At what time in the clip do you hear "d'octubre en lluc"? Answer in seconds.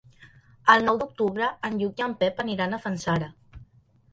1.01-2.01